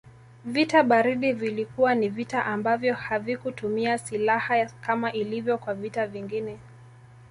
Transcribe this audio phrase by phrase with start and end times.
[0.45, 6.59] Vita baridi vilikuwa ni vita ambavyo havikutumia siilaha kama ilivyo kwa vita vingine